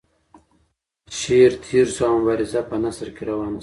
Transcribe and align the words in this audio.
شعر 1.19 1.51
تیر 1.63 1.87
شو 1.95 2.03
او 2.09 2.15
مبارزه 2.21 2.61
په 2.69 2.75
نثر 2.83 3.07
کې 3.15 3.23
روانه 3.29 3.57
شوه. 3.57 3.59